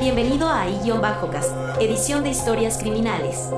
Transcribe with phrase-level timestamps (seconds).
[0.00, 3.50] Bienvenido a I-Bajocas, edición de historias criminales.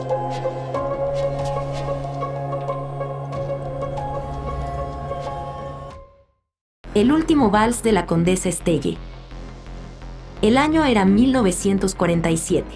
[6.96, 8.98] El último vals de la condesa Estelle.
[10.42, 12.66] El año era 1947.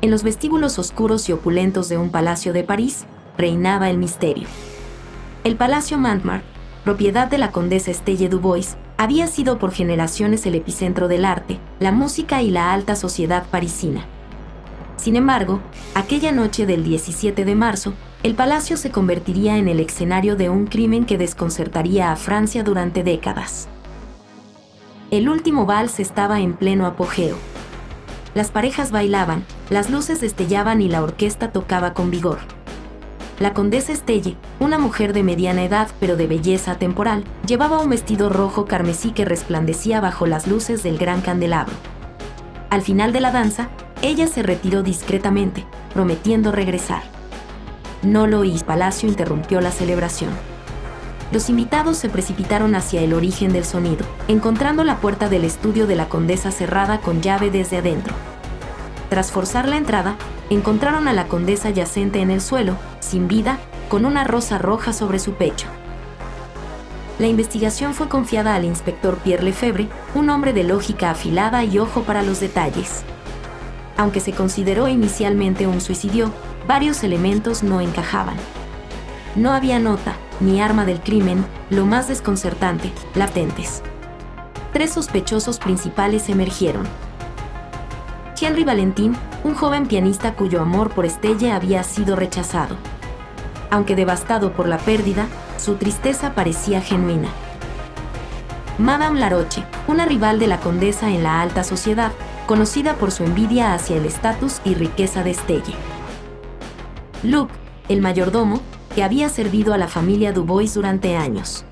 [0.00, 3.04] En los vestíbulos oscuros y opulentos de un palacio de París
[3.36, 4.48] reinaba el misterio.
[5.44, 6.48] El Palacio Montmartre,
[6.84, 11.90] propiedad de la condesa Estelle Dubois, había sido por generaciones el epicentro del arte, la
[11.90, 14.04] música y la alta sociedad parisina.
[14.96, 15.58] Sin embargo,
[15.96, 20.68] aquella noche del 17 de marzo, el palacio se convertiría en el escenario de un
[20.68, 23.66] crimen que desconcertaría a Francia durante décadas.
[25.10, 27.36] El último vals estaba en pleno apogeo.
[28.34, 32.38] Las parejas bailaban, las luces destellaban y la orquesta tocaba con vigor.
[33.42, 38.28] La condesa Estelle, una mujer de mediana edad pero de belleza temporal, llevaba un vestido
[38.28, 41.72] rojo carmesí que resplandecía bajo las luces del gran candelabro.
[42.70, 43.68] Al final de la danza,
[44.00, 47.02] ella se retiró discretamente, prometiendo regresar.
[48.04, 50.30] No Lois Palacio interrumpió la celebración.
[51.32, 55.96] Los invitados se precipitaron hacia el origen del sonido, encontrando la puerta del estudio de
[55.96, 58.14] la condesa cerrada con llave desde adentro.
[59.12, 60.16] Tras forzar la entrada,
[60.48, 63.58] encontraron a la condesa yacente en el suelo, sin vida,
[63.90, 65.66] con una rosa roja sobre su pecho.
[67.18, 72.04] La investigación fue confiada al inspector Pierre Lefebvre, un hombre de lógica afilada y ojo
[72.04, 73.02] para los detalles.
[73.98, 76.32] Aunque se consideró inicialmente un suicidio,
[76.66, 78.36] varios elementos no encajaban.
[79.36, 83.82] No había nota, ni arma del crimen, lo más desconcertante, latentes.
[84.72, 86.88] Tres sospechosos principales emergieron.
[88.42, 92.76] Henry Valentín, un joven pianista cuyo amor por Estelle había sido rechazado.
[93.70, 97.28] Aunque devastado por la pérdida, su tristeza parecía genuina.
[98.78, 102.10] Madame Laroche, una rival de la condesa en la alta sociedad,
[102.46, 105.74] conocida por su envidia hacia el estatus y riqueza de Estelle.
[107.22, 107.54] Luke,
[107.88, 108.60] el mayordomo,
[108.96, 111.64] que había servido a la familia Dubois durante años.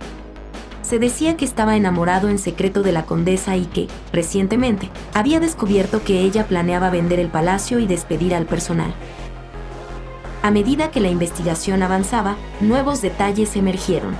[0.90, 6.02] Se decía que estaba enamorado en secreto de la condesa y que, recientemente, había descubierto
[6.02, 8.92] que ella planeaba vender el palacio y despedir al personal.
[10.42, 14.16] A medida que la investigación avanzaba, nuevos detalles emergieron.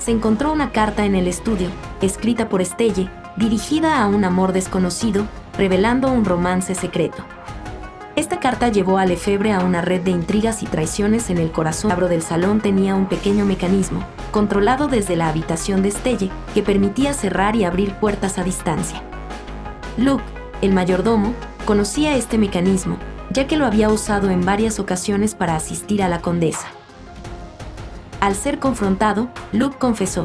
[0.00, 1.68] Se encontró una carta en el estudio,
[2.02, 7.24] escrita por Estelle, dirigida a un amor desconocido, revelando un romance secreto.
[8.18, 11.92] Esta carta llevó a Lefebvre a una red de intrigas y traiciones en el corazón
[11.92, 17.14] abro del salón tenía un pequeño mecanismo, controlado desde la habitación de Estelle, que permitía
[17.14, 19.04] cerrar y abrir puertas a distancia.
[19.96, 20.24] Luke,
[20.62, 21.32] el mayordomo,
[21.64, 22.98] conocía este mecanismo,
[23.30, 26.66] ya que lo había usado en varias ocasiones para asistir a la condesa.
[28.18, 30.24] Al ser confrontado, Luke confesó.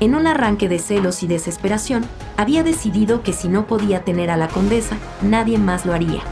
[0.00, 2.06] En un arranque de celos y desesperación,
[2.38, 6.22] había decidido que si no podía tener a la condesa, nadie más lo haría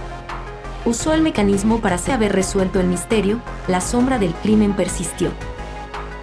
[0.84, 5.30] usó el mecanismo para haber resuelto el misterio, la sombra del crimen persistió.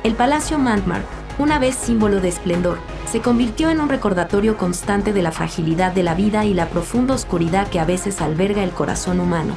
[0.04, 1.08] El Palacio Montmartre,
[1.40, 2.78] una vez símbolo de esplendor,
[3.12, 7.14] se convirtió en un recordatorio constante de la fragilidad de la vida y la profunda
[7.14, 9.56] oscuridad que a veces alberga el corazón humano.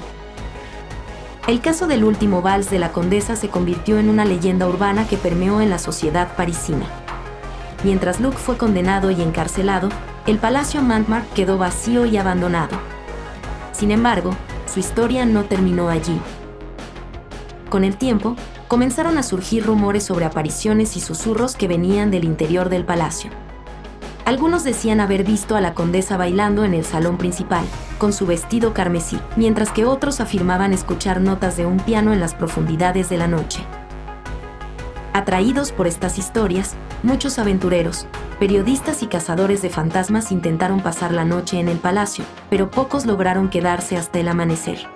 [1.47, 5.19] El caso del último vals de la condesa se convirtió en una leyenda urbana que
[5.19, 6.87] permeó en la sociedad parisina.
[7.85, 9.91] Mientras Luc fue condenado y encarcelado,
[10.27, 12.79] el Palacio Montmartre quedó vacío y abandonado.
[13.73, 14.35] Sin embargo,
[14.75, 16.19] su historia no terminó allí.
[17.71, 18.35] Con el tiempo,
[18.67, 23.31] comenzaron a surgir rumores sobre apariciones y susurros que venían del interior del palacio.
[24.25, 27.65] Algunos decían haber visto a la condesa bailando en el salón principal,
[27.99, 32.35] con su vestido carmesí, mientras que otros afirmaban escuchar notas de un piano en las
[32.35, 33.65] profundidades de la noche.
[35.15, 38.09] Atraídos por estas historias, muchos aventureros,
[38.41, 43.49] periodistas y cazadores de fantasmas intentaron pasar la noche en el palacio, pero pocos lograron
[43.49, 44.89] quedarse hasta el amanecer.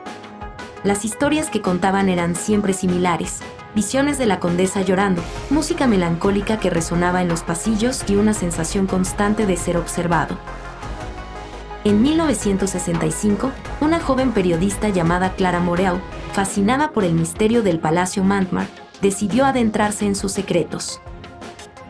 [0.82, 3.38] Las historias que contaban eran siempre similares,
[3.76, 8.88] visiones de la condesa llorando, música melancólica que resonaba en los pasillos y una sensación
[8.88, 10.36] constante de ser observado.
[11.84, 16.00] En 1965, una joven periodista llamada Clara Moreau,
[16.32, 21.00] fascinada por el misterio del Palacio Montmartre, decidió adentrarse en sus secretos.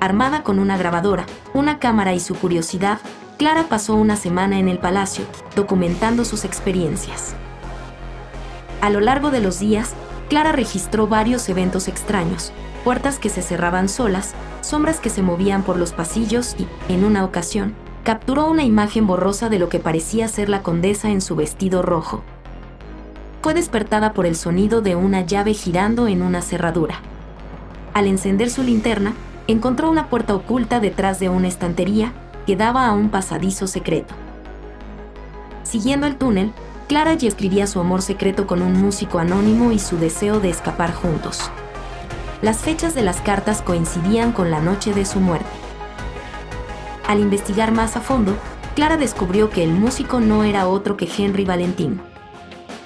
[0.01, 2.99] Armada con una grabadora, una cámara y su curiosidad,
[3.37, 5.25] Clara pasó una semana en el palacio,
[5.55, 7.35] documentando sus experiencias.
[8.81, 9.95] A lo largo de los días,
[10.29, 12.53] Clara registró varios eventos extraños,
[12.85, 17.25] puertas que se cerraban solas, sombras que se movían por los pasillos y, en una
[17.25, 21.83] ocasión, capturó una imagen borrosa de lo que parecía ser la condesa en su vestido
[21.83, 22.23] rojo.
[23.43, 27.01] Fue despertada por el sonido de una llave girando en una cerradura.
[27.95, 29.15] Al encender su linterna,
[29.47, 32.13] encontró una puerta oculta detrás de una estantería
[32.47, 34.15] que daba a un pasadizo secreto.
[35.63, 36.53] Siguiendo el túnel,
[36.89, 40.95] Clara y escribía su amor secreto con un músico anónimo y su deseo de escapar
[40.95, 41.51] juntos.
[42.41, 45.51] Las fechas de las cartas coincidían con la noche de su muerte.
[47.07, 48.35] Al investigar más a fondo,
[48.75, 52.01] Clara descubrió que el músico no era otro que Henry Valentín.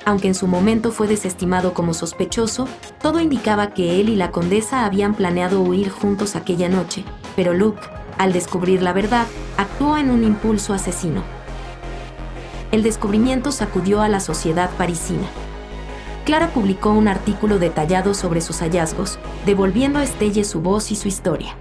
[0.05, 2.67] Aunque en su momento fue desestimado como sospechoso,
[3.01, 7.05] todo indicaba que él y la condesa habían planeado huir juntos aquella noche,
[7.37, 7.81] pero Luke,
[8.19, 9.27] al descubrir la verdad,
[9.57, 11.23] actuó en un impulso asesino.
[12.73, 15.27] El descubrimiento sacudió a la sociedad parisina.
[16.25, 21.09] Clara publicó un artículo detallado sobre sus hallazgos, devolviendo a Estelle su voz y su
[21.09, 21.57] historia.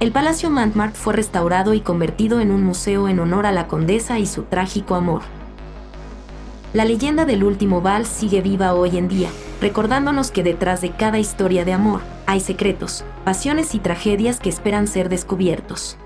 [0.00, 4.18] El Palacio Montmartre fue restaurado y convertido en un museo en honor a la condesa
[4.18, 5.22] y su trágico amor.
[6.74, 9.30] La leyenda del último vals sigue viva hoy en día,
[9.60, 14.88] recordándonos que detrás de cada historia de amor hay secretos, pasiones y tragedias que esperan
[14.88, 15.96] ser descubiertos.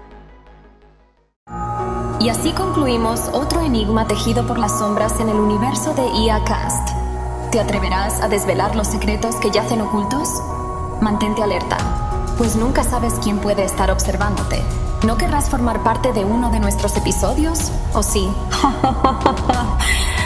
[2.20, 6.90] Y así concluimos otro enigma tejido por las sombras en el universo de IA Cast.
[7.50, 10.28] ¿Te atreverás a desvelar los secretos que yacen ocultos?
[11.00, 11.78] Mantente alerta,
[12.36, 14.62] pues nunca sabes quién puede estar observándote.
[15.06, 17.72] ¿No querrás formar parte de uno de nuestros episodios?
[17.94, 18.28] ¿O sí?